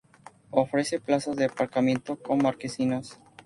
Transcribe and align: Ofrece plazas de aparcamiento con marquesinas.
Ofrece 0.49 0.99
plazas 0.99 1.35
de 1.35 1.45
aparcamiento 1.45 2.15
con 2.15 2.39
marquesinas. 2.39 3.19